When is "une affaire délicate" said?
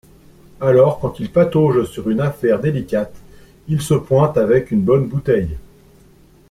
2.09-3.13